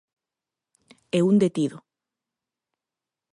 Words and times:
E 1.17 1.19
un 1.29 1.35
detido. 1.43 1.77